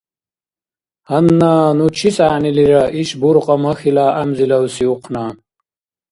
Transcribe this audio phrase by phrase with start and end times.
[1.07, 5.25] Гьанна ну чис гӏягӏнилира иш буркьа махьила гӏямзилавси ухъна?